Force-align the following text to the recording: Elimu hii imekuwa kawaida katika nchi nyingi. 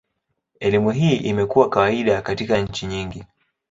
Elimu 0.59 0.91
hii 0.91 1.15
imekuwa 1.15 1.69
kawaida 1.69 2.21
katika 2.21 2.57
nchi 2.57 2.85
nyingi. 2.85 3.23